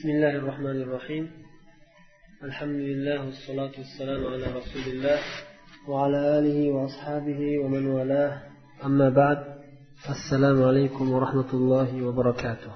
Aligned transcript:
بسم 0.00 0.08
الله 0.08 0.34
الرحمن 0.40 0.78
الرحيم 0.82 1.24
الحمد 2.48 2.80
لله 2.90 3.18
والصلاة 3.26 3.74
والسلام 3.80 4.20
على 4.32 4.46
رسول 4.58 4.86
الله 4.92 5.18
وعلى 5.88 6.38
آله 6.38 6.58
وأصحابه 6.74 7.40
ومن 7.62 7.86
والاه 7.86 8.32
أما 8.84 9.08
بعد 9.20 9.38
السلام 10.16 10.62
عليكم 10.68 11.12
ورحمة 11.12 11.50
الله 11.54 11.90
وبركاته 12.06 12.72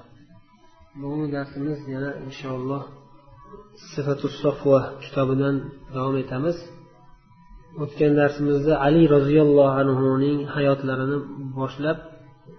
bugungi 1.01 1.31
darsimiz 1.37 1.79
yana 1.93 2.11
inshaalloh 2.25 2.83
sifatu 3.93 4.27
sofva 4.43 4.79
kitobidan 5.03 5.55
davom 5.95 6.15
etamiz 6.23 6.57
o'tgan 7.83 8.11
darsimizda 8.19 8.73
ali 8.85 9.03
roziyallohu 9.15 9.73
anhuning 9.81 10.37
hayotlarini 10.55 11.17
boshlab 11.57 11.97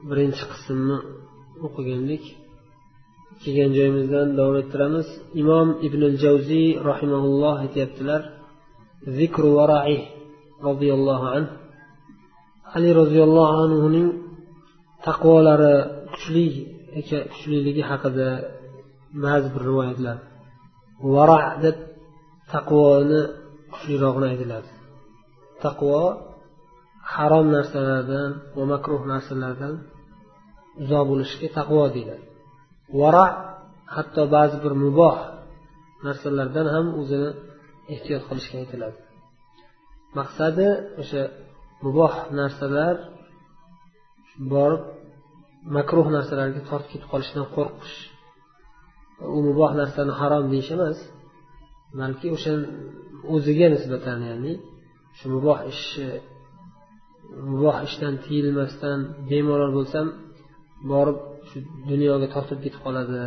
birinchi 0.09 0.45
qismni 0.53 0.97
o'qigandik 1.67 2.25
Kelgan 3.42 3.72
joyimizdan 3.78 4.28
davom 4.38 4.56
ettiramiz. 4.64 5.08
Imom 5.42 5.68
ibn 5.88 6.02
javziy 6.24 6.68
rahimaulloh 6.90 7.56
aytyaptilar 7.66 8.22
zikru 9.18 9.50
varai 9.58 10.00
roziyallohu 10.68 11.26
anhu. 11.36 11.54
Ali 12.76 12.90
roziyallohu 13.02 13.56
anhuning 13.66 14.08
taqvolari 15.08 15.76
kuchli 16.14 16.46
kuchliligi 17.32 17.84
haqida 17.90 18.30
ba'zi 19.26 19.48
bir 19.54 19.62
rivoyatlar. 19.70 20.18
Vara 21.14 21.42
deb 21.64 21.78
taqvoni 22.54 23.22
kuchlirog'ini 23.74 24.28
aytiladi 24.34 24.70
taqvo 25.66 26.02
harom 27.14 27.48
narsalardan 27.56 28.30
va 28.58 28.64
makruh 28.74 29.02
narsalardan 29.14 29.74
uzoq 30.82 31.04
bo'lishga 31.12 31.48
taqvo 31.58 31.84
deyiladi. 31.96 32.26
Varo 33.02 33.26
hatto 33.96 34.22
ba'zi 34.36 34.58
bir 34.64 34.74
muboh 34.86 35.18
narsalardan 36.06 36.68
ham 36.76 36.86
o'zini 37.00 37.30
ehtiyot 37.94 38.24
qilishga 38.30 38.56
aytiladi. 38.64 39.00
Maqsadi 40.18 40.68
o'sha 41.02 41.22
muboh 41.86 42.14
narsalar 42.40 42.96
borib 44.54 44.84
makruh 45.78 46.08
narsalarga 46.16 46.62
tortib 46.70 46.90
ketib 46.94 47.10
qolishdan 47.14 47.46
qo'rqish. 47.56 47.98
U 49.38 49.40
muboh 49.48 49.72
narsani 49.82 50.14
harom 50.20 50.44
deyish 50.54 50.72
emas 50.78 50.98
balki 52.00 52.28
o'sha 52.36 52.52
o'ziga 53.36 53.68
nisbatan 53.76 54.20
ya'ni 54.30 54.54
shu 55.18 55.26
muboh 55.36 55.60
ishni 55.74 56.10
muboh 57.50 57.78
ishdan 57.88 58.14
tiyilmasdan 58.26 59.00
bemalol 59.30 59.72
bo'lsam 59.78 60.06
borib 60.92 61.18
shu 61.64 61.88
dunyoga 61.92 62.28
tortib 62.36 62.60
ketib 62.64 62.82
qoladi 62.86 63.18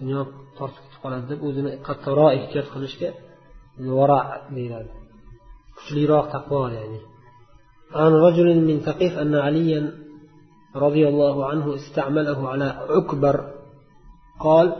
dunyo 0.00 0.20
tortib 0.58 0.82
ketib 0.84 1.00
qoladi 1.04 1.24
deb 1.30 1.40
o'zini 1.48 1.70
qattiqroq 1.86 2.30
ehtiyot 2.38 2.66
qilishga 2.74 3.10
vara 3.98 4.20
deyiladi 4.56 4.90
kuchliroq 5.76 6.26
taqvo 6.34 6.60
ya'ni 6.78 7.00
عن 8.00 8.12
رجل 8.12 8.48
من 8.68 8.80
ثقيف 8.80 9.18
أن 9.18 9.34
عليا 9.34 9.80
رضي 10.76 11.08
الله 11.08 11.46
عنه 11.46 11.74
استعمله 11.74 12.48
على 12.48 12.64
عكبر 12.64 13.36
قال 14.40 14.76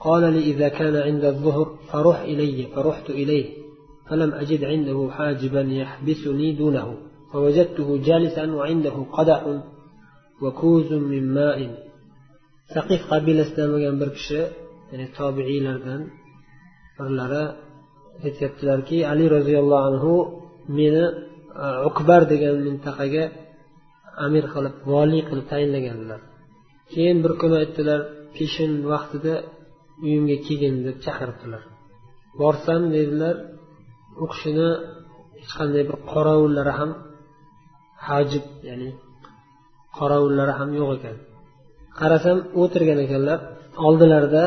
قال 0.00 0.32
لي 0.32 0.40
إذا 0.50 0.68
كان 0.68 0.96
عند 0.96 1.24
الظهر 1.24 1.66
فروح 1.92 2.18
إلي 2.20 2.66
فرحت 2.74 3.10
إليه 3.10 3.46
فلم 4.08 4.34
أجد 4.34 4.64
عنده 4.64 5.08
حاجبا 5.10 5.60
يحبسني 5.60 6.52
دونه. 6.52 6.96
فوجدته 7.32 7.96
جالسا 7.96 8.54
وعنده 8.54 9.06
قدح 9.12 9.60
وكوز 10.42 10.92
من 10.92 11.34
ماء. 11.34 11.86
Saqif 12.74 13.00
qabilasidan 13.12 13.68
bo'lgan 13.74 13.96
bir 14.02 14.10
kishi 14.16 14.40
ya'ni 14.90 15.06
tobiiylardan 15.18 16.00
birlari 16.96 17.44
aytyaptilarki 18.26 18.98
ali 19.12 19.24
roziyallohu 19.36 19.84
anhu 19.90 20.14
meni 20.78 21.04
e, 21.64 21.66
ukbar 21.88 22.22
degan 22.32 22.56
mintaqaga 22.66 23.24
amir 24.26 24.44
qilib 24.54 24.74
voliy 24.92 25.22
qilib 25.28 25.46
tayinlaganlar. 25.52 26.20
Keyin 26.92 27.18
bir 27.24 27.32
kuni 27.40 27.56
aytdilar 27.62 28.00
peshin 28.36 28.72
vaqtida 28.92 29.34
uyimga 30.04 30.36
kelgin 30.46 30.74
deb 30.86 30.96
chaqiribdilar. 31.04 31.62
Borsam 32.40 32.82
dedilar 32.96 33.36
u 34.22 34.24
kishini 34.32 34.68
hech 35.40 35.52
qanday 35.58 35.82
bir 35.88 35.96
qorovullari 36.12 36.72
ham 36.78 36.90
hajib 38.08 38.46
ya'ni 38.68 38.90
qorovullari 39.98 40.52
ham 40.58 40.70
yo'q 40.80 40.90
ekan. 40.98 41.16
Qarasam 42.00 42.38
o'tirgan 42.62 42.98
ekanlar 43.06 43.38
oldilarida 43.86 44.44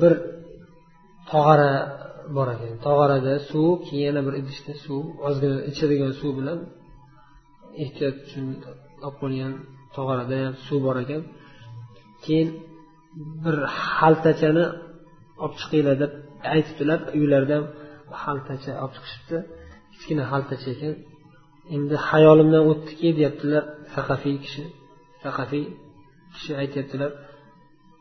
bir 0.00 0.12
tog'ara 1.30 1.72
bor 2.36 2.48
ekan. 2.54 2.72
Tog'orada 2.86 3.34
suv 3.50 3.70
keyin 3.86 4.04
yana 4.08 4.20
bir 4.26 4.34
idishda 4.40 4.72
suv 4.84 5.02
ozgina 5.26 5.58
ichadigan 5.70 6.12
suv 6.20 6.32
bilan 6.38 6.58
ehtiyot 7.82 8.16
uchun 8.24 8.46
olib 9.06 9.16
qo'ygan 9.22 9.52
tog'orada 9.96 10.34
ham 10.44 10.54
suv 10.66 10.78
bor 10.86 10.96
ekan. 11.04 11.22
Keyin 12.24 12.48
bir 13.44 13.56
xaltachani 13.98 14.64
olib 15.44 15.54
chiqinglar 15.60 15.96
deb 16.02 16.12
aytibdilar. 16.54 16.98
Uylaridan 17.18 17.62
xaltacha 18.22 18.72
olib 18.84 18.92
chiqishibdi. 18.96 19.36
Kichkina 19.92 20.24
xaltacha 20.32 20.68
ekan. 20.76 20.94
Endi 21.76 21.96
xayolimdan 22.08 22.62
o'tdiki 22.70 23.08
deyaptilar 23.18 23.62
saqafiy 23.94 24.36
kishi 24.44 24.64
saqafiy 25.24 25.64
kishi 26.34 26.52
aytyaptilar 26.62 27.10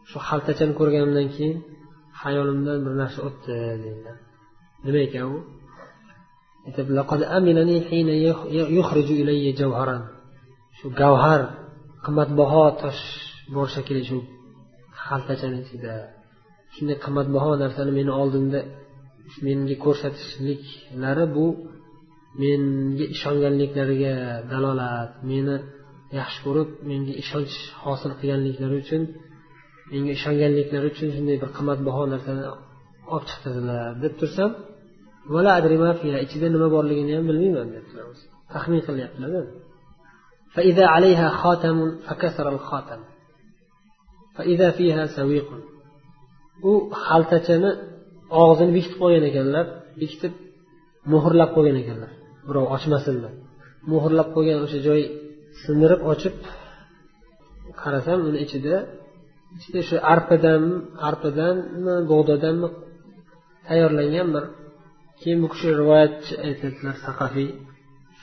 shu 0.09 0.17
xaltachani 0.27 0.73
ko'rganimdan 0.79 1.27
keyin 1.35 1.57
hayolimdan 2.21 2.77
bir 2.85 2.93
narsa 3.01 3.19
o'tdi 3.27 3.53
deydilar 3.83 4.17
nima 4.85 4.99
ekan 5.07 5.25
u? 5.35 5.37
Shu 10.77 10.87
gavhar 11.01 11.41
qimmatbaho 12.05 12.63
tosh 12.81 13.03
bor 13.55 13.67
shekilli 13.75 14.03
shu 14.09 14.17
xaltachani 15.05 15.57
ichida. 15.63 15.93
Shunday 16.73 16.97
qimmatbaho 17.05 17.51
narsani 17.63 17.91
meni 17.99 18.11
oldimda 18.21 18.59
menga 19.45 19.75
ko'rsatishliklari 19.85 21.25
bu 21.35 21.45
menga 22.41 23.05
ishonganliklariga 23.15 24.15
dalolat 24.51 25.11
meni 25.29 25.55
yaxshi 26.18 26.38
ko'rib 26.46 26.68
menga 26.90 27.12
ishonch 27.22 27.54
hosil 27.84 28.10
qilganliklari 28.20 28.76
uchun 28.82 29.02
menga 29.92 30.10
ishonganliklari 30.18 30.86
uchun 30.92 31.08
shunday 31.16 31.36
bir 31.42 31.50
qimmatbaho 31.56 32.02
narsani 32.14 32.44
olib 33.14 33.24
chiqdirdilar 33.30 33.80
deb 34.04 34.12
tursam 34.20 34.50
ichida 36.26 36.46
nima 36.54 36.68
borligini 36.76 37.12
ham 37.16 37.24
bilmayman 37.30 37.68
debdilar 37.74 38.04
taxmin 38.54 38.80
qilyaptilar 38.88 39.44
فإذا 40.54 40.84
عليها 40.94 41.28
خاتم 41.42 41.76
فكسر 42.06 42.46
الخاتم 42.54 43.00
فإذا 44.36 44.70
فيها 44.70 45.06
سويق 45.06 45.48
u 46.70 46.72
xaltachani 47.06 47.70
og'zini 48.42 48.72
bekitib 48.76 48.98
qo'ygan 49.02 49.24
ekanlar 49.30 49.66
bekitib 50.00 50.32
muhrlab 51.12 51.50
qo'ygan 51.56 51.76
ekanlar 51.82 52.10
birov 52.48 52.64
ochmasin 52.76 53.16
deb 53.24 53.34
muhrlab 53.92 54.28
qo'ygan 54.36 54.58
o'sha 54.64 54.78
joy 54.88 55.02
sindirib 55.62 56.00
ochib 56.12 56.36
qarasam 57.80 58.18
uni 58.28 58.38
ichida 58.44 58.76
ichida 59.58 59.80
shu 59.88 59.96
arpadan 60.14 60.62
arpadanmi 61.08 61.94
bug'doydanmi 62.10 62.68
tayyorlangan 63.66 64.28
bir 64.34 64.44
keyin 65.20 65.38
bu 65.42 65.48
kishi 65.52 65.68
rivoyatchi 65.80 66.32
aytadilar 66.46 66.96
saqafiy 67.06 67.50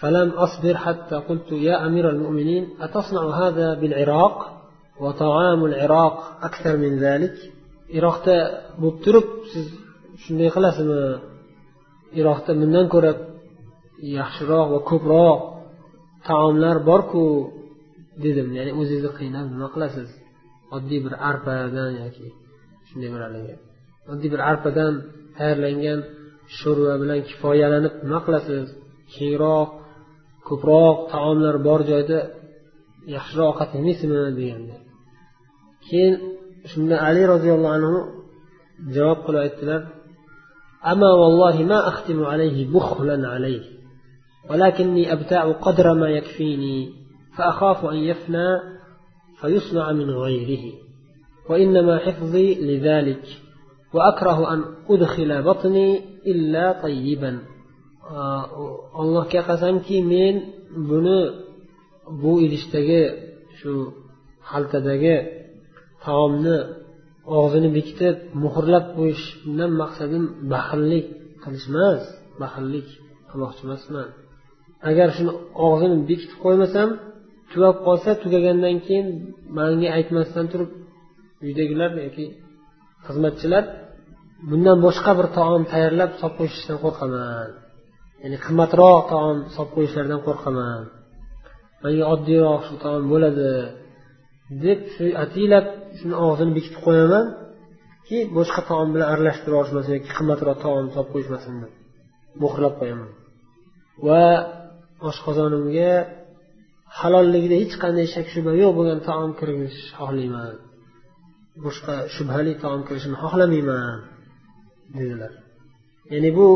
فلم 0.02 0.30
أصبر 0.46 0.76
حتى 0.86 1.16
قلت 1.16 1.50
يا 1.68 1.76
أمير 1.88 2.06
المؤمنين 2.10 2.64
أتصنع 2.86 3.24
هذا 3.42 3.68
بالعراق 3.80 4.38
وطعام 5.04 5.66
العراق 5.66 6.16
أكثر 6.48 6.74
من 6.78 6.94
ذلك 7.06 7.36
iroqda 7.98 8.38
bo'lib 8.82 8.98
turib 9.06 9.28
siz 9.52 9.66
shunday 10.24 10.50
qilasizmi 10.56 11.02
iroqda 12.20 12.52
bundan 12.62 12.86
ko'ra 12.94 13.12
yaxshiroq 14.18 14.68
va 14.74 14.80
ko'proq 14.90 15.40
taomlar 16.29 16.77
borku 16.91 17.25
dedim. 18.25 18.49
Ya'ni 18.59 18.73
o'zingizni 18.81 19.11
qiynab 19.19 19.47
nima 19.55 19.69
qilasiz? 19.75 20.09
Oddiy 20.77 21.01
bir 21.07 21.15
arpadan 21.31 21.91
yoki 22.03 22.27
shunday 22.89 23.09
bir 23.15 23.21
haligi. 23.27 23.55
Oddiy 24.13 24.29
bir 24.35 24.41
arpadan 24.51 24.93
tayyorlangan 25.37 26.01
sho'rva 26.59 26.95
bilan 27.03 27.21
kifoyalanib 27.29 27.95
nima 28.05 28.21
qilasiz? 28.27 28.67
Kengroq 29.15 29.69
ko'proq 30.49 30.97
taomlar 31.13 31.57
bor 31.67 31.81
joyda 31.91 32.19
yaxshiroq 33.15 33.49
ovqat 33.53 33.71
yemaysizmi? 33.77 34.19
deganda 34.39 34.77
keyin 35.87 36.15
shunda 36.71 36.97
ali 37.09 37.23
roziyallohu 37.33 37.75
anhu 37.79 37.99
javob 38.95 39.19
qilib 39.27 39.41
aytdilar 39.47 39.81
alayhi 42.35 42.63
buhlan 42.75 43.23
alayhi. 43.37 43.71
ولكني 44.50 45.14
أبتاع 45.14 45.52
قدر 45.52 45.94
ما 45.94 46.10
يكفيني 46.10 46.78
فأخاف 47.38 47.86
أن 47.86 47.96
يفنى 47.96 48.48
فيصنع 49.42 49.92
من 49.92 50.10
غيره 50.10 50.74
وإنما 51.50 51.98
حفظي 51.98 52.48
لذلك 52.56 53.26
allohga 59.02 59.42
qasamki 59.50 59.98
men 60.14 60.36
buni 60.90 61.22
bu 62.22 62.32
idishdagi 62.46 63.04
shu 63.60 63.74
xaltadagi 64.50 65.18
taomni 66.06 66.58
og'zini 67.38 67.70
bekitib 67.78 68.16
muhrlab 68.44 68.86
qo'yish 68.98 69.26
bundan 69.44 69.72
maqsadim 69.82 70.24
baxillik 70.54 71.06
qilish 71.44 71.68
emas 71.72 72.02
baxillik 72.42 72.88
qilmoqchi 73.30 73.62
emasman 73.68 74.10
agar 74.89 75.09
shuni 75.17 75.33
og'zini 75.67 75.97
bekitib 76.11 76.39
qo'ymasam 76.45 76.89
tugab 77.53 77.77
qolsa 77.87 78.11
tugagandan 78.23 78.77
keyin 78.87 79.07
manga 79.59 79.89
aytmasdan 79.97 80.47
turib 80.53 80.71
uydagilar 81.45 81.91
yoki 82.07 82.27
xizmatchilar 83.07 83.65
bundan 84.49 84.79
boshqa 84.87 85.13
bir 85.19 85.27
taom 85.39 85.63
tayyorlab 85.73 86.11
solib 86.21 86.35
qo'yishishdan 86.39 86.79
qo'rqaman. 86.85 87.49
Ya'ni 88.23 88.39
qimmatroq 88.45 89.03
taom 89.13 89.37
solib 89.55 89.73
qo'yishlaridan 89.77 90.21
qo'rqaman. 90.27 90.83
Manga 91.83 92.05
oddiyroq 92.15 92.63
shu 92.69 92.75
taom 92.85 93.03
bo'ladi 93.13 93.51
deb 94.65 94.81
shu 94.95 95.05
ataylab 95.25 95.67
shuni 95.99 96.15
og'zini 96.27 96.53
bekitib 96.59 96.81
qo'yamanki 96.87 98.19
boshqa 98.37 98.61
taom 98.71 98.89
bilan 98.95 99.09
aralashtirib 99.13 99.53
yuborishmasin 99.55 99.93
yoki 99.97 100.11
qimmatroq 100.19 100.57
taom 100.65 100.87
solib 100.95 101.11
qo'yishmasin 101.15 101.55
deb 101.63 101.73
muhrlab 102.43 102.75
qo'yaman. 102.81 103.11
Va 104.07 104.25
oshqozonimga 105.09 105.93
halolligida 106.99 107.57
hech 107.63 107.75
qanday 107.83 108.07
shak 108.15 108.27
shubha 108.35 108.53
yo'q 108.63 108.73
bo'lgan 108.79 109.01
taom 109.09 109.31
kirgizishni 109.39 109.91
xohlayman 109.99 110.55
boshqa 111.65 111.95
shubhali 112.15 112.53
taom 112.65 112.81
kirishini 112.89 113.17
xohlamayman 113.23 113.99
dedilar. 114.99 115.33
Ya'ni 116.13 116.31
bu 116.39 116.47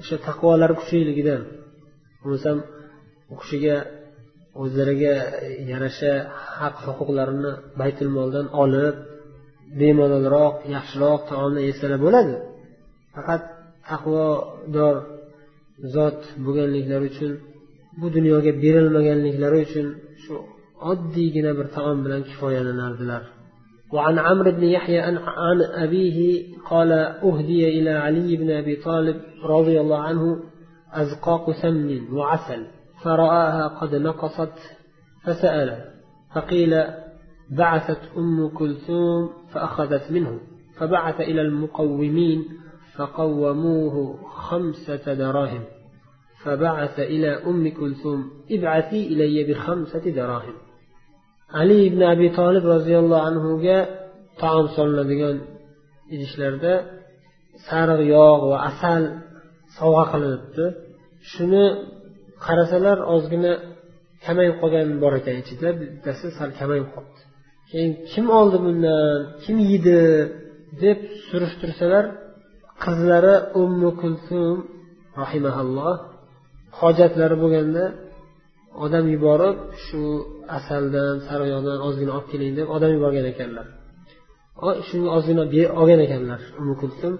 o'sha 0.00 0.16
taqvolari 0.28 0.74
kuchliligidan 0.80 1.42
bo'lmasam 2.20 2.58
u 3.32 3.34
kishiga 3.40 3.76
o'zlariga 4.62 5.14
yarasha 5.72 6.12
haq 6.58 6.76
huquqlarini 6.86 7.52
baytul 7.80 8.10
moldan 8.16 8.46
olib 8.62 8.96
bemalolroq 9.80 10.56
yaxshiroq 10.76 11.20
taomni 11.30 11.60
yesalar 11.68 11.98
bo'ladi. 12.06 12.34
Faqat 13.14 13.42
taqvodor 13.90 14.96
zot 15.94 16.18
bo'lganliklari 16.44 17.06
uchun 17.12 17.32
bu 18.00 18.06
dunyoga 18.16 18.52
berilmaganliklari 18.62 19.58
uchun 19.66 19.86
shu 20.22 20.34
oddiygina 20.90 21.52
bir 21.58 21.66
taom 21.76 21.98
bilan 22.04 22.22
kifoyalanardilar 22.28 23.22
وعن 23.92 24.18
عمرو 24.26 24.50
بن 24.50 24.64
يحيى 24.76 25.00
عن 25.00 25.16
أبيه 25.84 26.18
قال 26.70 26.92
أهدي 27.28 27.68
إلى 27.76 27.90
علي 27.90 28.36
بن 28.36 28.50
أبي 28.50 28.76
طالب 28.76 29.16
رضي 29.44 29.80
الله 29.80 29.98
عنه 29.98 30.24
أزقاق 30.92 31.50
سمن 31.62 32.12
وعسل 32.12 32.66
فرآها 33.02 33.68
قد 33.68 33.94
نقصت 33.94 34.58
فسأل 35.24 35.84
فقيل 36.34 36.84
بعثت 37.58 38.00
أم 38.16 38.48
كلثوم 38.48 39.30
فأخذت 39.52 40.10
منه 40.10 40.40
فبعث 40.78 41.20
إلى 41.20 41.42
المقومين 41.42 42.44
فقوموه 42.96 43.94
خمسة 44.46 45.14
دراهم. 45.14 45.62
فبعث 46.43 46.99
إلى 46.99 47.29
أم 47.49 47.63
كلثوم 47.79 48.31
ابعثي 48.51 49.01
إلي 49.11 49.37
بخمسة 49.47 50.05
دراهم 50.19 50.57
ali 51.59 51.77
ibn 51.89 52.01
abi 52.13 52.27
tolib 52.39 52.65
roziyallohu 52.73 53.25
anhuga 53.29 53.77
taom 54.41 54.65
solinadigan 54.77 55.37
idishlarda 56.15 56.73
sariq 57.67 58.01
yog' 58.15 58.43
va 58.51 58.57
asal 58.69 59.01
sovg'a 59.77 60.05
qilinibdi 60.11 60.65
shuni 61.31 61.65
qarasalar 62.45 62.97
ozgina 63.15 63.53
kamayib 64.25 64.55
qolgan 64.61 64.87
bor 65.03 65.13
ekan 65.19 65.35
ichida 65.43 65.69
bittasi 65.79 66.27
sal 66.37 66.49
kamayib 66.59 66.87
qolibdi 66.95 67.21
keyin 67.71 67.91
kim 68.11 68.25
oldi 68.39 68.57
bundan 68.65 69.17
kim 69.43 69.57
yedi 69.71 69.99
deb 70.83 70.99
surishtirsalar 71.27 72.05
qizlari 72.83 73.35
ummu 73.61 73.89
kulsum 74.01 74.55
rahimahalloh 75.21 75.93
hojatlari 76.80 77.36
bo'lganda 77.42 77.84
odam 78.84 79.04
yuborib 79.14 79.56
shu 79.84 80.02
asaldan 80.58 81.14
sariyog'dan 81.28 81.78
ozgina 81.88 82.12
olib 82.16 82.28
keling 82.32 82.52
deb 82.58 82.68
odam 82.76 82.90
yuborgan 82.96 83.26
ekanlar. 83.32 83.66
Shunga 84.88 85.10
ozgina 85.16 85.42
olgan 85.80 86.00
ekanlar 86.06 86.40
umi 86.60 86.74
kulsum 86.82 87.12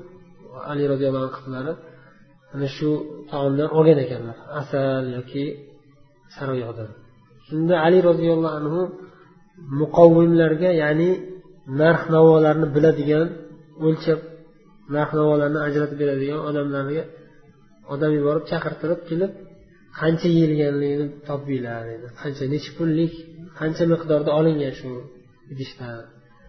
ali 0.71 0.83
roziyallohu 0.93 1.25
anhu 1.27 1.37
qizlari. 1.39 1.73
Ana 2.55 2.69
shu 2.77 2.89
taomdan 3.31 3.69
olgan 3.79 3.99
ekanlar 4.05 4.37
asal 4.61 5.03
yoki 5.17 5.45
sariyog'dan 6.37 6.91
shunda 7.49 7.75
ali 7.87 7.99
roziyallohu 8.09 8.57
anhu 8.61 8.81
muqovvimlarga 9.81 10.71
ya'ni 10.83 11.11
narx 11.81 12.03
navolarni 12.15 12.67
biladigan 12.75 13.27
o'lchab 13.87 14.21
narx 14.95 15.11
navolarni 15.19 15.59
ajratib 15.67 15.97
beradigan 16.03 16.41
odamlarga 16.49 17.03
odam 17.93 18.13
yuborib 18.19 18.45
chaqirtirib 18.51 19.01
kelib 19.11 19.33
qancha 20.01 20.29
yeyilganligini 20.37 21.07
topinglar 21.29 21.83
dedi. 21.91 22.07
Qancha 22.21 22.45
necha 22.55 22.71
pullik 22.79 23.13
qancha 23.61 23.85
miqdorda 23.93 24.31
olingan 24.41 24.73
shu 24.81 24.91
idishdan 25.53 25.97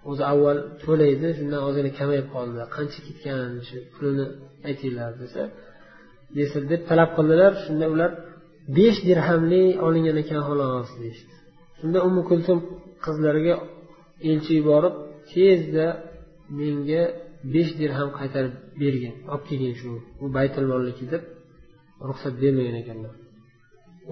o'zi 0.09 0.23
avval 0.31 0.57
to'laydi 0.83 1.27
shundan 1.37 1.61
ozgina 1.67 1.91
kamayib 1.99 2.27
qoldi. 2.35 2.59
Qancha 2.75 2.99
ketgan 3.07 3.49
shu 3.67 3.77
pulini 3.93 4.25
aytinglar 4.69 5.11
desa 5.21 5.41
desa 6.37 6.57
deb 6.71 6.81
talab 6.89 7.09
qildilar. 7.17 7.51
Shunda 7.65 7.85
ular 7.93 8.11
besh 8.77 8.99
dirhamli 9.07 9.63
olingan 9.87 10.17
ekan 10.23 10.41
xolos 10.47 10.89
deyishdi. 11.01 11.33
Shunda 11.79 11.99
umi 12.07 12.21
kulsum 12.29 12.57
qizlariga 13.05 13.55
elchi 14.29 14.51
yuborib 14.59 14.95
tezda 15.31 15.87
menga 16.59 17.03
besh 17.54 17.72
dirham 17.80 18.08
qaytarib 18.18 18.54
bergin 18.80 19.14
olib 19.32 19.42
kelgin 19.48 19.74
shu 19.80 19.90
bu 20.20 20.26
baytul 20.36 20.66
molliki 20.72 21.04
deb 21.12 21.22
ruxsat 22.08 22.34
bermagan 22.42 22.76
ekanlar 22.82 23.14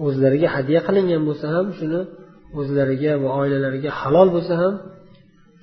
o'zlariga 0.05 0.47
hadya 0.55 0.79
qilingan 0.87 1.21
bo'lsa 1.29 1.45
ham 1.55 1.67
shuni 1.79 2.01
o'zlariga 2.59 3.13
va 3.23 3.29
oilalariga 3.41 3.91
halol 4.01 4.29
bo'lsa 4.35 4.53
ham 4.61 4.73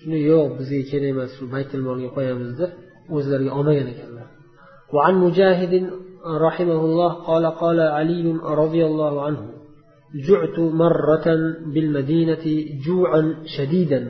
shuni 0.01 0.19
yo'q 0.31 0.49
bizga 0.59 0.81
kerak 0.91 1.11
emas 1.15 1.31
shu 1.37 1.45
baytul 1.55 1.83
molga 1.89 2.09
qo'yamiz 2.17 2.51
deb 2.61 2.71
o'zlariga 3.17 3.53
olmagan 3.59 3.89
ekanlar 3.95 4.29
وعن 4.95 5.15
مجاهد 5.27 5.91
رحمه 6.47 6.81
الله 6.89 7.13
قال 7.29 7.45
قال 7.47 7.79
علي 7.81 8.27
رضي 8.63 8.83
الله 8.91 9.15
عنه 9.27 9.43
جعت 10.29 10.59
مرة 10.59 11.27
بالمدينة 11.75 12.45
جوعا 12.87 13.23
شديدا 13.57 14.01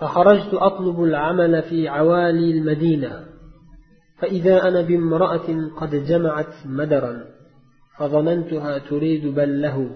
فخرجت 0.00 0.54
أطلب 0.54 1.02
العمل 1.02 1.62
في 1.62 1.88
عوالي 1.88 2.50
المدينة 2.50 3.26
فإذا 4.18 4.68
أنا 4.68 4.80
بامرأة 4.80 5.70
قد 5.76 5.90
جمعت 5.90 6.54
مدرا 6.66 7.24
فظننتها 7.98 8.78
تريد 8.78 9.26
بل 9.26 9.62
له 9.62 9.90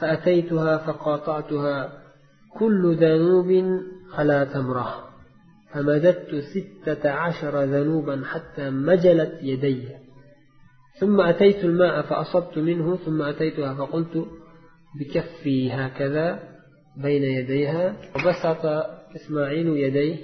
فأتيتها 0.00 0.78
فقاطعتها 0.78 1.92
كل 2.58 2.96
ذنوب 2.96 3.80
على 4.14 4.48
تمرة 4.54 5.08
فمددت 5.72 6.34
ستة 6.34 7.10
عشر 7.10 7.64
ذنوبا 7.64 8.22
حتى 8.24 8.70
مجلت 8.70 9.38
يدي. 9.42 9.88
ثم 11.00 11.20
أتيت 11.20 11.64
الماء 11.64 12.02
فأصبت 12.02 12.58
منه 12.58 12.96
ثم 12.96 13.22
أتيتها 13.22 13.74
فقلت 13.74 14.26
بكفي 15.00 15.72
هكذا 15.72 16.38
بين 16.96 17.22
يديها 17.22 17.96
وبسط 18.14 18.66
إسماعيل 19.15 19.67
يديه 19.67 20.17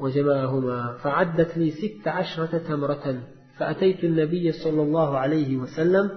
وجمعهما 0.00 0.96
فعدت 1.02 1.58
لي 1.58 1.70
ست 1.70 2.08
عشرة 2.08 2.58
تمرة 2.68 3.06
فأتيت 3.58 4.04
النبي 4.04 4.52
صلى 4.52 4.82
الله 4.82 5.18
عليه 5.18 5.56
وسلم 5.56 6.10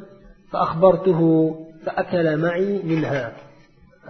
فأخبرته 0.52 1.22
فأكل 1.86 2.38
معي 2.38 2.84
منها 2.84 3.36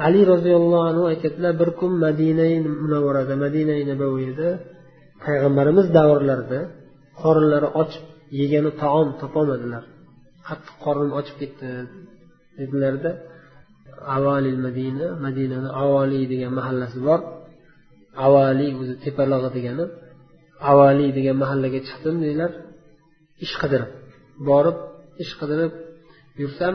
ali 0.05 0.21
roziyallohu 0.33 0.85
anhu 0.89 1.03
aytyaptilar 1.11 1.53
bir 1.61 1.69
kun 1.79 1.91
madina 2.05 2.45
munavvarada 2.83 3.35
madina 3.45 3.73
nabaviyda 3.91 4.47
payg'ambarimiz 5.25 5.87
davrlarida 5.97 6.59
qorinlari 7.21 7.67
ochib 7.81 8.05
yegani 8.39 8.71
taom 8.81 9.07
topolmadilar 9.21 9.83
qattiq 10.47 10.75
qornim 10.85 11.11
ochib 11.19 11.35
ketdi 11.41 11.67
dedilarda 12.59 13.11
avali 14.15 14.51
madina 14.65 15.05
madinani 15.25 15.69
avali 15.83 16.19
degan 16.31 16.51
mahallasi 16.59 16.99
bor 17.07 17.19
Avali 18.26 18.66
o'zi 18.80 18.94
tepalog'i 19.04 19.50
degani 19.56 19.84
avali 20.70 21.06
degan 21.16 21.36
mahallaga 21.42 21.80
chiqdim 21.88 22.16
deydilar 22.22 22.50
ish 23.44 23.54
qidirib 23.62 23.90
borib 24.48 24.76
ish 25.22 25.32
qidirib 25.40 25.72
yursam 26.40 26.74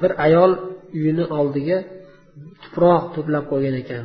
bir 0.00 0.10
ayol 0.26 0.52
uyini 0.96 1.24
oldiga 1.38 1.78
tuproq 2.62 3.04
to'plab 3.14 3.44
qo'ygan 3.52 3.74
ekan. 3.82 4.04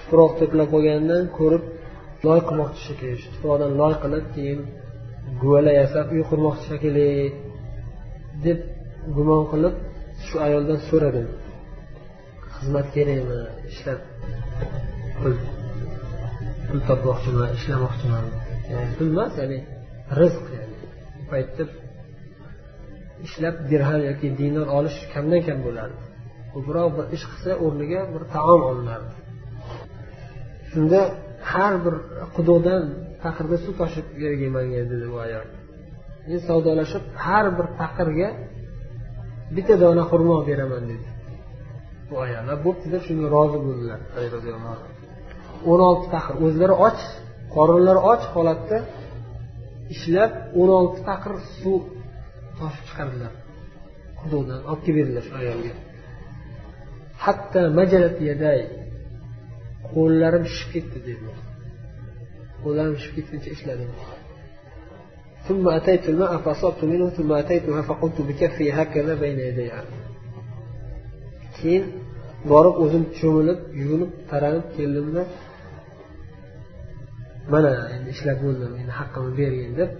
Tuproq 0.00 0.32
to'plab 0.40 0.68
qo'yganidan 0.74 1.24
ko'rib 1.38 1.64
loy 2.26 2.40
qilmoqchi 2.48 2.80
shekilli 2.88 3.16
shu 3.22 3.28
tuproqdan 3.34 3.70
loy 3.80 3.94
qilib 4.02 4.24
keyin 4.34 4.60
guvala 5.40 5.72
yasab 5.80 6.06
uy 6.14 6.22
qurmoqchi 6.30 6.64
shekilli 6.70 7.08
deb 8.44 8.58
gumon 9.16 9.42
qilib 9.52 9.74
shu 10.26 10.36
ayoldan 10.46 10.78
so'radim. 10.88 11.28
Xizmat 12.54 12.86
kerakmi? 12.94 13.40
Ishlab 13.70 14.00
pul 15.18 15.34
pul 16.76 16.86
topmoqchiman 16.90 17.50
ishlamoqchiman. 17.58 18.24
Yani 18.72 18.90
pul 18.96 19.08
emas 19.14 19.32
ya'ni 19.40 19.58
rizq 20.20 20.44
yani. 20.56 20.74
Bu 21.16 21.22
paytda 21.32 21.62
ishlab 23.26 23.56
dirham 23.70 24.00
yoki 24.10 24.28
dinor 24.40 24.68
olish 24.78 24.98
kamdan 25.12 25.40
kam 25.46 25.58
bo'lardi. 25.66 26.00
Ko'proq 26.52 26.88
bir 26.96 27.06
ish 27.16 27.24
qilsa 27.30 27.50
o'rniga 27.64 28.00
bir 28.14 28.22
taom 28.34 28.62
olinardi. 28.70 29.14
Shunda 30.70 31.00
har 31.52 31.74
bir 31.84 31.94
quduqdan 32.36 32.82
taqirga 33.24 33.56
suv 33.64 33.74
toshib 33.80 34.06
bergin 34.22 34.50
manga 34.56 34.82
dedi 34.92 35.06
bu 35.12 35.18
ayol. 35.26 35.46
Men 36.28 36.38
savdolashib 36.48 37.04
har 37.26 37.46
bir 37.58 37.66
taqirga 37.80 38.28
bitta 39.56 39.74
dona 39.84 40.02
xurmo 40.10 40.36
beraman 40.48 40.82
dedi. 40.92 41.08
Bu 42.10 42.16
ayollar 42.26 42.56
bo'pti 42.66 42.86
deb 42.94 43.02
shunga 43.08 43.26
rozi 43.36 43.58
bo'ldilar 43.66 44.00
o'n 45.71 45.79
olti 45.89 46.07
taqir 46.15 46.35
o'zlari 46.45 46.75
och 46.87 46.99
qorinlari 47.55 48.01
och 48.11 48.23
holatda 48.33 48.77
ishlab 49.93 50.31
o'n 50.59 50.69
olti 50.79 50.99
taqir 51.09 51.33
suv 51.59 51.81
toshib 52.59 52.83
chiqardilar 52.89 53.33
quduqdan 54.19 54.59
olib 54.69 54.81
kelib 54.85 54.97
berdilar 54.99 55.23
shu 55.27 55.33
ayolga 55.41 55.73
hatto 57.25 57.61
majalat 57.79 58.15
yaday 58.29 58.59
qo'llarim 59.91 60.43
shishib 60.51 60.69
ketdi 60.73 60.97
dedilar 61.07 61.37
qo'llarim 62.63 62.95
shishib 63.01 63.13
ketguncha 63.17 63.49
ishladim 63.57 63.91
ثم 65.47 65.65
أتيت 65.79 66.09
الماء 66.09 66.31
فأصبت 66.37 66.81
منه 66.91 67.09
ثم 67.17 67.31
أتيتها 67.31 67.81
فقلت 67.89 68.17
بكفي 68.27 68.71
هكذا 68.71 69.13
بين 69.23 69.39
يديها 69.49 69.83
keyin 71.57 71.83
borib 72.51 72.75
o'zim 72.83 73.03
cho'milib 73.19 73.59
yuvinib 73.79 74.11
taranib 74.31 74.65
keldimda 74.77 75.21
mana 77.52 77.72
endi 77.94 78.08
ishlab 78.14 78.38
bo'ldim 78.44 78.72
endi 78.80 78.92
haqqimni 79.00 79.32
bergin 79.40 79.72
deb 79.80 79.90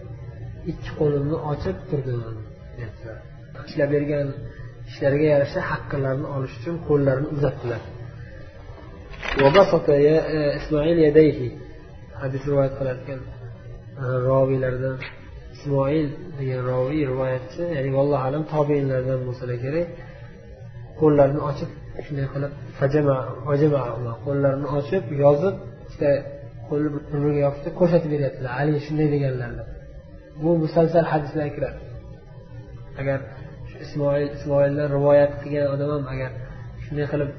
ikki 0.71 0.91
qo'limni 1.01 1.37
ochib 1.53 1.77
turdim. 1.91 2.21
Dedilar 2.79 3.19
ishlab 3.69 3.89
bergan 3.95 4.27
ishlariga 4.91 5.27
yarasha 5.35 5.61
haqqlarini 5.71 6.29
olish 6.37 6.55
uchun 6.59 6.77
qo'llarini 6.89 7.29
uzatdilar. 7.37 7.83
E, 10.37 10.41
ismoil 10.59 10.99
yadayhi. 11.07 11.49
Hadis 12.23 12.43
rivoyat 12.51 12.75
qilayotgan 12.79 13.21
roviylardan 14.31 14.97
ismoil 15.55 16.09
degan 16.39 16.61
roviy 16.71 17.03
rivoyatchi 17.13 17.63
ya'ni 17.77 17.91
vallohu 17.99 18.23
alam 18.29 18.43
tobeinlardan 18.55 19.21
bo'lsalar 19.27 19.57
kerak 19.65 19.87
qo'llarini 21.01 21.41
ochib 21.51 21.71
shunday 22.07 22.27
qilib 22.35 22.53
qo'llarini 24.27 24.69
ochib 24.79 25.05
yozib 25.25 25.55
ikkita 25.85 26.11
qo'lni 26.71 26.89
bir 26.95 27.03
biriga 27.13 27.41
yopishtirib 27.47 27.77
ko'rsatib 27.81 28.11
beryaptilar. 28.15 28.51
Haligi 28.59 28.81
shunday 28.87 29.09
deganlarni 29.15 29.65
bu 30.43 30.51
musalsal 30.65 31.05
hadislarga 31.13 31.53
kiradi. 31.57 31.79
Agar 33.01 33.19
ismoil 33.85 34.29
ismoildan 34.37 34.89
rivoyat 34.97 35.33
qilgan 35.43 35.67
odam 35.75 35.91
ham 35.95 36.05
agar 36.15 36.31
shunday 36.85 37.07
qilib 37.13 37.31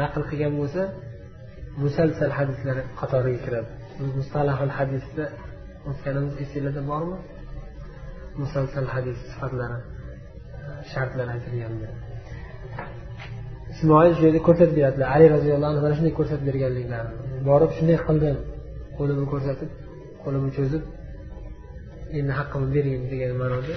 naql 0.00 0.22
qilgan 0.30 0.52
bo'lsa 0.60 0.82
musalsal 1.84 2.32
hadislar 2.38 2.76
qatoriga 3.00 3.40
kiradi. 3.46 3.70
Mustalahul 4.18 4.72
hadisda 4.78 5.24
o'tganimiz 5.90 6.34
esinglarda 6.42 6.82
bormi? 6.90 7.18
Musalsal 8.42 8.86
hadis 8.94 9.16
sifatlari 9.30 9.78
shartlari 10.92 11.30
aytilganda. 11.36 11.88
Ismoil 13.72 14.12
shu 14.16 14.22
yerda 14.26 14.40
ko'rsatib 14.48 14.74
beradilar 14.78 15.08
ali 15.14 15.26
roziyallohu 15.34 15.70
anhu 15.72 15.82
mana 15.84 15.94
shunday 15.98 16.14
ko'rsatib 16.18 16.44
berganliklarini. 16.50 17.14
Borib 17.48 17.70
shunday 17.78 17.98
qildim. 18.08 18.36
Qo'limni 18.98 19.26
ko'rsatib 19.32 19.70
qo'limni 20.22 20.50
cho'zib 20.58 20.82
endi 22.18 22.32
haqqimni 22.38 22.68
bergin 22.76 23.02
degan 23.12 23.32
ma'noda 23.42 23.74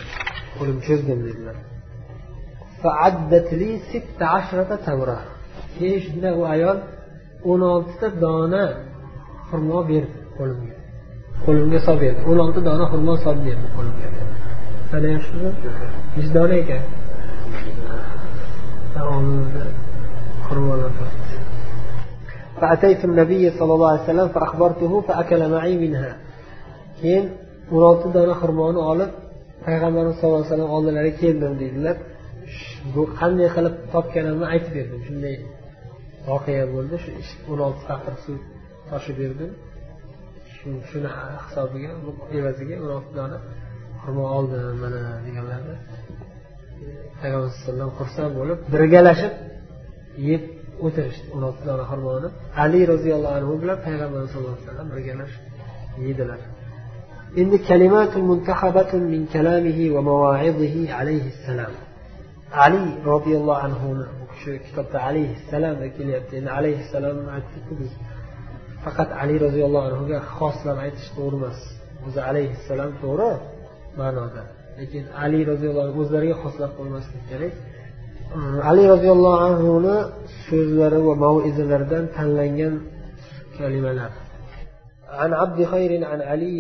qo'limni 0.58 0.84
cho'zdim 0.88 1.20
dedilar. 1.28 1.58
Keyin 5.78 6.00
shunda 6.06 6.30
u 6.40 6.42
ayol 6.54 6.78
o'n 7.52 7.62
oltita 7.74 8.08
dona 8.24 8.64
xurmo 9.48 9.80
berdi 9.92 10.18
qo'limga. 10.38 10.76
Qo'limga 11.46 11.80
solib 11.86 12.02
berdi. 12.06 12.22
o'n 12.30 12.40
olti 12.46 12.60
dona 12.70 12.86
xurmo 12.92 13.14
solib 13.26 13.44
berdi 13.48 13.68
qo'limga. 13.78 14.08
Sanayapsizmi 14.92 15.50
yuz 16.18 16.30
dona 16.38 16.56
ekan. 16.64 16.84
Xurmolar 20.46 20.92
فأتيت 22.61 23.05
النبي 23.05 23.51
صلى 23.59 23.73
الله 23.75 23.91
عليه 23.93 24.03
وسلم 24.03 24.29
فأخبرته 24.29 25.01
فأكل 25.01 25.51
معي 25.51 25.77
منها 25.85 26.13
keyin 27.01 27.25
o'n 27.75 27.83
olti 27.91 28.09
dona 28.17 28.35
xurmoni 28.41 28.81
olib 28.93 29.11
payg'ambarimiz 29.67 30.17
sallallohu 30.19 30.41
alayhi 30.41 30.53
vasallam 30.53 30.71
oldilariga 30.77 31.17
keldim 31.23 31.53
deydilar 31.63 31.97
bu 32.95 33.03
qanday 33.19 33.49
qilib 33.57 33.75
topganimni 33.95 34.47
aytib 34.53 34.73
berdim 34.79 35.01
shunday 35.09 35.35
voqea 36.29 36.65
bo'ldi 36.75 36.97
shu 37.05 37.11
o'n 37.51 37.61
olti 37.67 37.83
taqir 37.91 38.15
suv 38.25 38.39
toshib 38.91 39.17
berdim 39.23 39.51
shuni 40.89 41.09
hisobiga 41.45 41.91
evaziga 42.39 42.77
o'n 42.85 42.93
olti 42.99 43.13
dona 43.21 43.39
xurmo 44.01 44.25
oldim 44.39 44.63
mana 44.85 45.03
deganlarida 45.27 45.75
payg'ambar 47.21 47.51
sallallohu 47.51 47.55
alayhi 47.55 47.65
vasallam 47.65 47.91
xursand 47.99 48.33
bo'lib 48.39 48.59
birgalashib 48.75 49.33
yeb 50.31 50.43
o'tirishdi 50.86 51.28
o'n 51.36 51.44
olti 51.50 51.64
dona 51.70 51.84
xurmoni 51.92 52.28
ali 52.64 52.82
roziyallohu 52.94 53.36
anhu 53.40 53.54
bilan 53.62 53.78
payg'ambar 53.88 54.22
sallallohu 54.32 54.56
alayhi 54.56 54.68
vasallam 54.68 54.88
birgalashib 54.94 55.44
yedilar 56.06 56.40
endi 57.42 57.58
kalimatul 57.70 58.26
muntahabatun 58.32 59.02
min 59.14 59.22
kalamihi 59.36 59.86
va 59.96 60.02
mava'izihi 60.10 60.82
alayhissalom 61.00 61.74
ali 62.66 62.84
roziyallohu 63.12 63.62
anhuni 63.68 64.06
u 64.22 64.26
kishi 64.32 64.52
kitobda 64.66 64.98
alayhissalom 65.10 65.76
deb 65.82 65.92
kelyapti 65.98 66.34
endi 66.40 66.52
alayhissalomni 66.60 67.30
aytdikku 67.38 67.74
biz 67.82 67.92
faqat 68.84 69.10
ali 69.22 69.36
roziyallohu 69.46 69.86
anhuga 69.90 70.18
xoslab 70.38 70.78
aytish 70.86 71.10
to'g'ri 71.18 71.38
emas. 71.42 71.60
O'zi 72.06 72.20
alayhissalom 72.30 72.92
to'g'ri 73.04 73.30
ma'noda. 74.00 74.44
Lekin 74.80 75.04
ali 75.24 75.40
roziyallohu 75.52 75.86
anhu 75.88 76.00
o'zlariga 76.04 76.36
xoslab 76.44 76.72
qo'ymaslik 76.80 77.24
kerak. 77.32 77.54
Ali 78.70 78.84
roziyallohu 78.94 79.42
anhuni 79.48 79.96
so'zlari 80.48 81.00
va 81.08 81.14
mavizalaridan 81.26 82.04
tanlangan 82.16 82.74
kalimalar. 83.58 84.12
عن 85.22 85.34
عبد 85.34 85.66
خير 85.66 86.06
عن 86.06 86.22
علي 86.22 86.60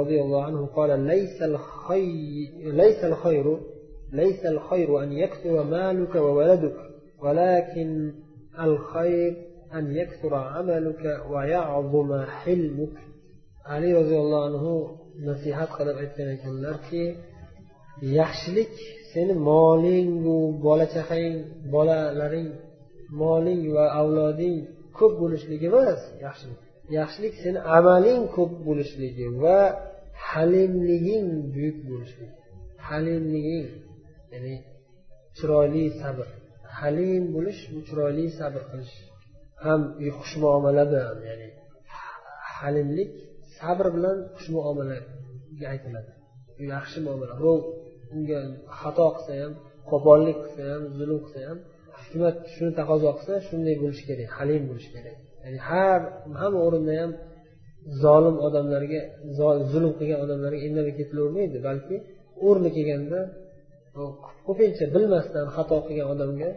رضي 0.00 0.20
الله 0.20 0.44
عنه 0.44 0.66
قال 0.66 1.00
ليس 1.00 1.42
الخير 1.42 2.72
ليس 2.82 3.04
الخير 3.04 3.46
ليس 4.12 4.46
الخير 4.46 5.02
أن 5.02 5.12
يكثر 5.12 5.64
مالك 5.64 6.14
وولدك 6.14 6.76
ولكن 7.22 8.12
الخير 8.60 9.36
أن 9.74 9.96
يكثر 9.96 10.34
عملك 10.34 11.22
ويعظم 11.30 12.22
حلمك 12.22 12.96
علي 13.66 13.94
رضي 13.94 14.16
الله 14.18 14.44
عنه 14.44 14.64
nasihat 15.28 15.70
qilib 15.76 15.96
aytgan 16.02 16.28
ekanlarki 16.36 17.04
yaxshilik 18.18 18.74
seni 19.12 19.34
molingu 19.50 20.38
bola 20.64 20.86
chaqang 20.94 21.36
bolalaring 21.74 22.50
moling 23.20 23.62
va 23.76 23.84
avloding 24.00 24.56
ko'p 24.98 25.12
bo'lishligi 25.22 25.66
emas 25.72 26.00
yaxshilik. 26.24 26.60
Yaxshilik 26.98 27.34
seni 27.42 27.58
amaling 27.78 28.22
ko'p 28.36 28.52
bo'lishligi 28.66 29.26
va 29.42 29.58
halimliging 30.28 31.28
buyuk 31.54 31.78
bo'lishligi. 31.88 32.36
Halimliging 32.88 33.68
ya'ni 34.32 34.54
chiroyli 35.36 35.84
sabr. 36.02 36.26
Halim 36.78 37.22
bo'lish 37.34 37.60
bu 37.72 37.78
chiroyli 37.88 38.26
sabr 38.38 38.62
qilish 38.70 38.94
ham 39.64 39.80
xushmuomala 40.18 40.82
bilan 40.90 41.18
ya'ni 41.28 41.48
halimlik 42.56 43.10
sabr 43.58 43.86
bilan 43.96 44.16
xush 44.36 44.48
aytiladi. 44.52 44.96
Aytiladi 45.72 46.12
yaxshi 46.72 46.98
muomala 47.04 47.34
birov 47.40 47.60
unga 48.14 48.40
xato 48.80 49.06
qilsa 49.16 49.32
ham 49.42 49.52
qo'pollik 49.90 50.38
qilsa 50.44 50.62
ham 50.72 50.82
zulm 50.98 51.18
qilsa 51.24 51.40
ham 51.48 51.58
hikmat 52.02 52.36
shuni 52.54 52.72
taqozo 52.80 53.08
qilsa 53.18 53.34
shunday 53.48 53.74
bo'lishi 53.82 54.04
kerak 54.10 54.28
halim 54.38 54.62
bo'lishi 54.70 54.90
kerak. 54.96 55.16
Ya'ni 55.44 55.58
har 55.68 56.00
hamma 56.40 56.60
o'rinda 56.66 56.92
ham 57.00 57.10
zolim 58.02 58.36
odamlarga 58.46 59.00
zulm 59.72 59.92
qilgan 59.98 60.18
odamlarga 60.24 60.60
indamay 60.68 60.94
ketilavermaydi 60.98 61.58
balki 61.68 61.96
o'rni 62.46 62.70
kelganda 62.76 63.20
ko'pincha 64.46 64.84
bilmasdan 64.94 65.46
xato 65.56 65.76
qilgan 65.86 66.08
odamga 66.14 66.50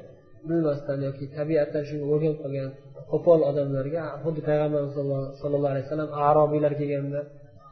bilmasdan 0.49 0.97
yoki 1.07 1.25
tabiatdan 1.37 1.83
shunga 1.89 2.05
o'rganib 2.13 2.37
qolgan 2.43 2.69
qo'pol 3.11 3.39
odamlarga 3.49 4.03
xuddi 4.23 4.41
payg'ambarimiz 4.47 4.93
sallallohu 5.41 5.73
alayhi 5.73 5.85
vasallam 5.87 6.11
arobiylar 6.29 6.73
kelganda 6.81 7.19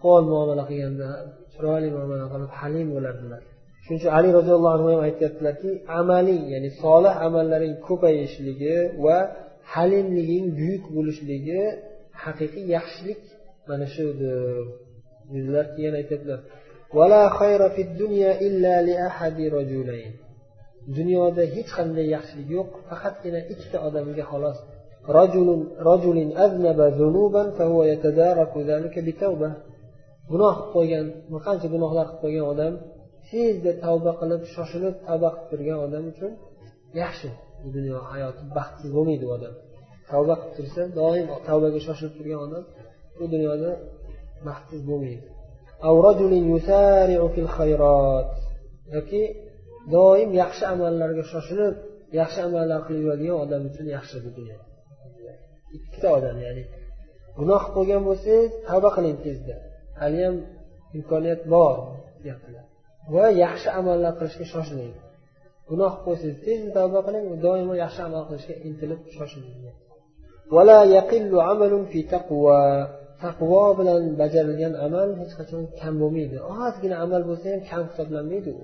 qo'pol 0.04 0.24
muomala 0.34 0.64
qilganda 0.70 1.08
chiroyli 1.54 1.90
muomala 1.96 2.26
qilib 2.34 2.52
halim 2.60 2.88
bo'lardilar. 2.96 3.42
Shuning 3.84 4.00
uchun 4.00 4.12
ali 4.18 4.30
roziyallohu 4.38 4.76
anhu 4.78 4.88
ham 4.94 5.02
aytyaptilarki 5.08 5.70
amaling 6.00 6.44
ya'ni 6.54 6.70
solih 6.84 7.14
amallaring 7.28 7.76
ko'payishligi 7.88 8.78
va 9.06 9.18
halimliging 9.74 10.46
buyuk 10.60 10.84
bo'lishligi 10.96 11.62
haqiqiy 12.24 12.66
yaxshilik 12.76 13.22
mana 13.70 13.86
shudir 13.96 14.66
dedilar 15.34 15.66
keyin 15.76 15.94
aytyaptilar. 16.02 16.40
Dunyoda 20.98 21.44
hech 21.56 21.70
qanday 21.78 22.06
yaxshilik 22.16 22.48
yo'q 22.58 22.70
faqatgina 22.90 23.40
ikkita 23.54 23.78
odamga 23.88 24.24
xolos. 24.32 24.58
Gunoh 30.32 30.56
qilib 30.58 30.72
qo'ygan 30.76 31.06
qancha 31.48 31.68
gunohlar 31.74 32.06
qilib 32.10 32.22
qo'ygan 32.24 32.46
odam 32.54 32.74
tezda 33.30 33.72
tavba 33.86 34.12
qilib 34.22 34.42
shoshilib 34.56 34.96
tavba 35.08 35.30
qilib 35.34 35.48
turgan 35.52 35.80
odam 35.86 36.04
uchun 36.12 36.32
yaxshi. 37.02 37.30
Bu 37.62 37.68
dunyo 37.78 37.98
hayoti 38.12 38.44
baxtsiz 38.58 38.90
bo'lmaydi 38.96 39.24
u 39.30 39.32
odam. 39.38 39.54
Tavba 40.12 40.34
qilib 40.42 40.54
tursa 40.58 40.82
doim 41.00 41.26
tavbaga 41.48 41.80
shoshilib 41.88 42.14
turgan 42.18 42.40
odam 42.46 42.64
bu 43.18 43.26
dunyoda 43.34 43.72
baxtsiz 44.48 44.82
bo'lmaydi. 44.90 45.26
Yoki 48.96 49.22
doim 49.96 50.30
yaxshi 50.42 50.64
amallarga 50.74 51.24
shoshilib 51.34 51.76
yaxshi 52.20 52.40
amallar 52.48 52.80
qilib 52.86 53.02
yuradigan 53.06 53.38
odam 53.46 53.62
uchun 53.70 53.86
yaxshi 53.96 54.18
bu 54.26 54.30
dunyo. 54.38 54.58
Ikkita 55.78 56.08
odam 56.18 56.38
ya'ni 56.46 56.64
gunoh 57.38 57.64
qilib 57.64 57.76
qo'ygan 57.78 58.02
bo'lsangiz 58.10 58.50
tavba 58.68 58.90
qiling 58.98 59.18
tezda. 59.26 59.56
Haliyam 60.02 60.36
imkoniyat 60.98 61.42
bor 61.54 61.76
deyaptilar. 62.24 62.66
Va 63.14 63.26
yaxshi 63.44 63.70
amallar 63.80 64.14
qilishga 64.20 64.46
shoshiling. 64.54 64.94
Gunoh 65.70 65.94
qilib 65.94 66.04
qo'ysangiz 66.06 66.38
tezda 66.46 66.70
tavba 66.78 67.00
qiling 67.08 67.26
doimo 67.46 67.74
yaxshi 67.84 68.02
amal 68.08 68.24
qilishga 68.30 68.56
intilib 68.68 69.02
shoshiling. 69.16 69.58
Taqvo 73.24 73.64
bilan 73.80 74.02
bajarilgan 74.22 74.74
amal 74.86 75.10
hech 75.20 75.34
qachon 75.40 75.62
kam 75.80 75.94
bo'lmaydi. 76.02 76.38
Ozgina 76.64 76.96
amal 77.06 77.22
bo'lsa 77.30 77.46
ham 77.54 77.62
kam 77.70 77.84
hisoblanmaydi. 77.90 78.52
U 78.62 78.64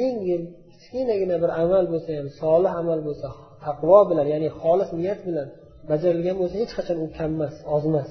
yengil 0.00 0.42
kichkinagina 0.70 1.36
bir 1.42 1.50
amal 1.62 1.84
bo'lsa 1.92 2.10
ham 2.18 2.28
solih 2.40 2.72
amal 2.82 3.00
bo'lsa 3.06 3.28
taqvo 3.66 3.98
bilan 4.10 4.26
ya'ni 4.32 4.48
xolis 4.60 4.90
niyat 4.98 5.20
bilan 5.28 5.48
bajarilgan 5.90 6.36
bo'lsa 6.40 6.56
hech 6.62 6.72
qachon 6.78 6.96
u 7.04 7.06
kam 7.16 7.30
emas 7.36 7.54
oz 7.74 7.84
emas. 7.90 8.10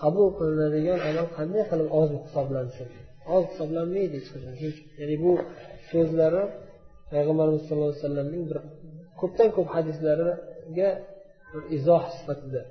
Qabul 0.00 0.28
qilinadigan 0.38 0.98
amal 1.08 1.28
qanday 1.36 1.62
qilib 1.70 1.88
oz 2.00 2.08
hisoblansin? 2.24 2.88
Oz 3.34 3.44
hisoblanmaydi 3.50 4.14
hech 4.18 4.28
qachon. 4.34 4.54
Ya'ni 5.00 5.16
bu 5.24 5.32
so'zlari 5.90 6.42
payg'ambarimiz 7.12 7.62
sallallohu 7.66 7.92
alayhi 7.92 8.02
vasallamning 8.04 8.42
bir 8.50 8.58
ko'pdan 9.20 9.48
ko'p 9.56 9.68
hadislariga 9.76 10.90
bir 11.52 11.62
izoh 11.76 12.04
sifatida. 12.16 12.62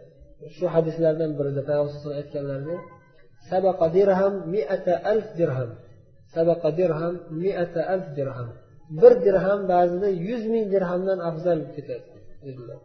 Shu 0.56 0.66
hadislardan 0.76 1.32
birida 1.40 1.62
payg'ambar 1.70 1.94
alayhi 2.06 2.20
aytganlarini 2.22 2.78
sabaqa 3.52 3.86
dirham 3.98 4.34
miata 4.54 4.94
alf 5.12 5.28
dirham. 5.40 5.72
Sabaqa 6.36 6.70
dirham 6.80 7.16
miata 7.44 7.82
alf 7.94 8.08
dirham. 8.18 8.50
Bir 9.02 9.14
dirham 9.26 9.60
ba'zida 9.74 10.08
yuz 10.28 10.44
ming 10.54 10.66
dirhamdan 10.74 11.20
afzal 11.30 11.60
ketadi 11.76 12.08
dedilar. 12.46 12.80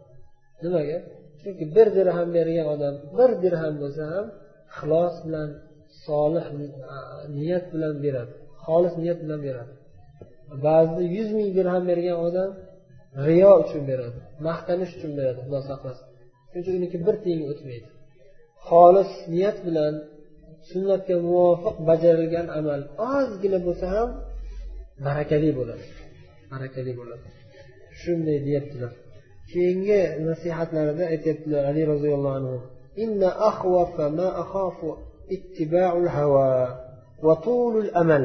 Nimaga? 0.62 0.98
Chunki 1.40 1.64
bir 1.76 1.86
dirham 1.96 2.28
bergan 2.36 2.66
odam 2.74 2.94
bir 3.18 3.30
dirham 3.42 3.74
bo'lsa 3.82 4.02
ham 4.12 4.26
ixlos 4.72 5.14
bilan 5.26 5.48
solih 6.06 6.46
niyat 7.38 7.64
bilan 7.74 7.94
beradi. 8.04 8.32
Xolis 8.64 8.94
niyat 9.02 9.18
bilan 9.24 9.40
beradi. 9.46 9.72
Ba'zida 10.66 11.02
yuz 11.16 11.28
ming 11.38 11.48
dirham 11.58 11.82
bergan 11.90 12.18
odam 12.28 12.50
riyo 13.26 13.52
uchun 13.62 13.82
beradi 13.90 14.18
maqtanish 14.46 14.92
uchun 14.96 15.12
beradi 15.18 15.38
xudo 15.44 15.60
saqlasin. 15.70 16.06
Shuning 16.48 16.62
uchun 16.64 16.74
uniki 16.80 16.98
bir 17.06 17.16
tiyin 17.22 17.42
o'tmaydi. 17.50 17.88
Xolis 18.68 19.12
niyat 19.34 19.58
bilan 19.66 19.94
sunnatga 20.70 21.16
muvofiq 21.26 21.76
bajarilgan 21.88 22.46
amal 22.58 22.80
ozgina 23.14 23.58
bo'lsa 23.66 23.86
ham 23.94 24.08
barakali 25.06 25.50
bo'ladi. 25.58 25.84
Barakali 26.52 26.92
bo'ladi. 27.00 27.26
Shunday 28.00 28.38
deyaptilar. 28.46 28.92
Keyingi 29.50 30.02
nasihatlarida 30.26 31.04
aytyaptilar 31.12 31.62
ali 31.70 31.82
roziyallohu 31.92 32.36
anhu 32.40 32.56
inna 33.04 33.28
akhwafa 33.50 34.04
ma 34.18 34.28
akhafu 34.42 34.88
ittiba'ul 35.36 36.08
hawa 36.16 36.48
va 37.26 37.34
tulul 37.46 37.90
amal. 38.02 38.24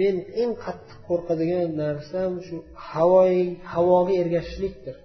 Men 0.00 0.14
eng 0.42 0.52
qattiq 0.64 0.98
qo'rqadigan 1.08 1.68
narsam 1.82 2.32
shu 2.46 2.56
havoi 2.90 3.38
havoga 3.72 4.12
ergashishlikdir. 4.22 4.96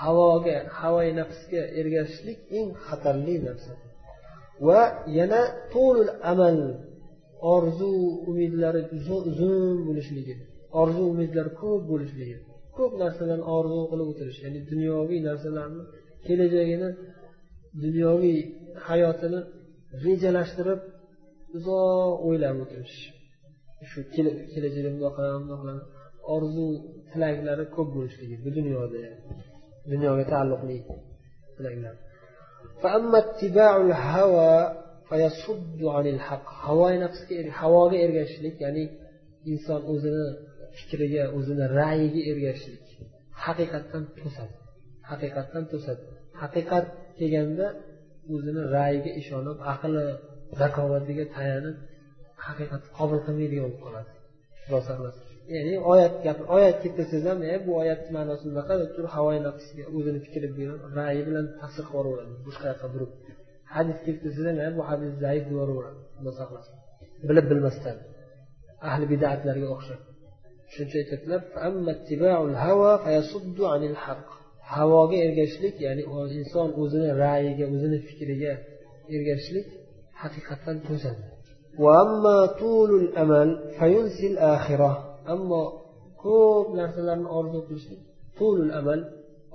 Havoga 0.00 0.56
havoi 0.78 1.08
nafsga 1.20 1.62
ergashishlik 1.80 2.38
eng 2.58 2.68
xatarli 2.86 3.36
narsa. 3.46 3.72
Va 4.66 4.80
yana 5.18 5.40
tulul 5.72 6.10
amal 6.32 6.58
orzu 7.54 7.92
umidlari 8.30 8.82
uzun 9.28 9.76
bo'lishligi 9.86 10.34
orzu 10.80 11.02
umidlari 11.12 11.50
ko'p 11.60 11.82
bo'lishligi. 11.90 12.36
Ko'p 12.78 12.92
narsalarni 13.02 13.46
orzu 13.56 13.80
qilib 13.90 14.06
o'tirish 14.12 14.38
ya'ni 14.44 14.60
dunyoviy 14.70 15.20
narsalarni 15.28 15.82
kelajagini 16.26 16.88
dunyoviy 17.84 18.38
hayotini 18.88 19.40
rejalashtirib 20.04 20.80
uzoq 21.56 22.12
o'ylab 22.28 22.56
o'tirish. 22.64 22.98
Shu 23.90 23.98
kelajakda 24.54 24.88
bundoq 24.94 25.12
qilaman 25.16 25.40
bundoq 25.42 25.60
qilaman 25.62 25.80
orzu 26.34 26.66
tilaklari 27.10 27.64
ko'p 27.76 27.88
bo'lishligi 27.96 28.36
bu 28.44 28.50
dunyoda 28.58 29.02
dunyoga 29.92 30.24
taalluqli 30.32 30.78
tilaklar. 31.56 31.94
Havoga 37.60 37.96
ergashishlik 38.04 38.56
ya'ni 38.64 38.84
inson 39.52 39.80
o'zini 39.92 40.26
fikriga 40.78 41.22
o'zini 41.36 41.64
ra'yiga 41.80 42.20
ergashishlik 42.30 42.86
haqiqatdan 43.44 44.04
to'sadi. 44.20 44.54
Haqiqatdan 45.10 45.64
to'sadi. 45.72 46.02
Haqiqat 46.42 46.84
kelganda 47.18 47.66
o'zini 48.34 48.62
ra'yiga 48.76 49.10
ishonib 49.20 49.58
aqli 49.72 50.04
zakovatiga 50.60 51.24
tayanib 51.36 51.76
haqiqatni 52.46 52.88
qabul 52.98 53.18
qilmaydigan 53.26 53.64
bo'lib 53.66 53.80
qoladi. 53.86 54.10
Xudo 54.64 54.80
saqlasin. 54.88 55.22
Ya'ni 55.54 55.74
oyat 55.92 56.14
gap 56.26 56.38
oyat 56.56 56.76
keltirsangiz 56.82 57.24
ham 57.30 57.38
e, 57.52 57.54
bu 57.66 57.72
oyatni 57.82 58.10
ma'nosi 58.18 58.44
bunaqa 58.50 58.74
deb 58.82 58.90
turib 58.96 59.10
havoyi 59.16 59.40
nafsga 59.48 59.84
o'zini 59.96 60.18
fikri 60.26 60.48
bilan 60.56 60.78
ra'yi 60.98 61.22
bilan 61.28 61.46
tafsir 61.60 61.84
qilib 61.90 62.06
yuboraveradi 62.06 62.34
boshqa 62.46 62.66
yoqqa 62.72 62.88
burib. 62.94 63.10
Hadis 63.74 63.98
keltirsangiz 64.06 64.58
ham 64.66 64.72
e, 64.74 64.76
bu 64.78 64.82
hadis 64.90 65.10
zaif 65.24 65.44
deb 65.46 65.52
yuboraveradi 65.52 66.00
xudo 66.16 66.32
saqlasin. 66.40 66.74
Bilib 67.28 67.46
bilmasdan 67.50 67.96
ahli 68.90 69.04
bidatlarga 69.12 69.68
o'xshab. 69.76 70.00
Shuncha 70.74 70.96
aytadilar 71.02 71.40
havoga 74.74 75.16
ergashishlik 75.26 75.74
ya'ni 75.86 76.02
inson 76.38 76.68
o'zini 76.82 77.08
ra'yiga 77.24 77.64
o'zini 77.74 77.98
fikriga 78.08 78.52
ergashishlik 79.14 79.66
haqiqatdan 80.22 80.76
to'sadi. 80.88 81.22
Ammo 85.34 85.62
ko'p 86.24 86.66
narsalarni 86.80 87.28
orzu 87.38 87.58
qilishlik 87.68 88.00
tulul 88.38 88.70
amal 88.80 89.00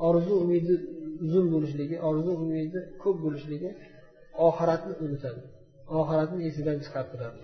orzu 0.08 0.34
umidi 0.43 0.76
uzun 1.26 1.45
bo'lishligi 1.54 1.95
orzu 2.10 2.32
umidi 2.43 2.80
ko'p 3.04 3.17
bo'lishligi 3.26 3.69
oxiratni 4.47 4.93
unutadi 5.06 5.41
oxiratni 6.00 6.39
esidan 6.50 6.78
chiqartiradi. 6.86 7.41